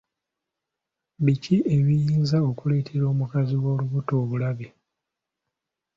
[1.23, 4.67] Biki ebiyinza okuleetera omukazi ow'olubuto obulabe?